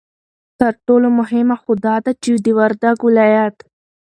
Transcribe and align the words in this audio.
ترټولو 0.59 1.07
مهمه 1.19 1.55
خو 1.61 1.71
دا 1.85 1.95
ده 2.05 2.11
چې 2.23 2.31
د 2.45 2.47
وردگ 2.59 2.97
ولايت 3.07 3.55